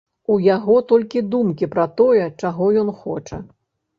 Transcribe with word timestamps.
У 0.35 0.35
яго 0.43 0.75
толькі 0.91 1.21
думкі 1.35 1.69
пра 1.75 1.85
тое, 2.01 2.23
чаго 2.45 2.71
ён 2.85 2.89
хоча. 3.03 3.37